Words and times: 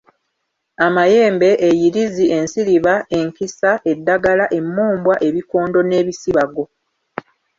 Amayembe, 0.85 1.49
eyirizi, 1.69 2.25
ensiriba, 2.37 2.93
enkisa, 3.19 3.71
eddagala, 3.91 4.45
emmumbwa, 4.57 5.15
ebikondo 5.27 5.79
n'ebisibago. 5.83 6.63